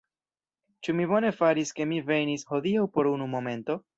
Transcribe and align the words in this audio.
Ĉu 0.87 0.95
mi 0.99 1.05
bone 1.11 1.31
faris, 1.41 1.75
ke 1.79 1.87
mi 1.91 2.01
venis, 2.09 2.45
hodiaŭ 2.53 2.89
por 2.97 3.13
unu 3.13 3.31
momento? 3.37 3.81